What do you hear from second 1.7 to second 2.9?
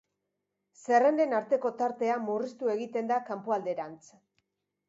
tartea murriztu